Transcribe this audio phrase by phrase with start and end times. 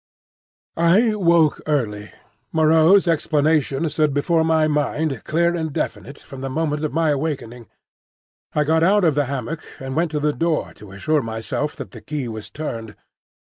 [0.77, 2.11] I woke early.
[2.51, 7.67] Moreau's explanation stood before my mind, clear and definite, from the moment of my awakening.
[8.53, 11.91] I got out of the hammock and went to the door to assure myself that
[11.91, 12.95] the key was turned.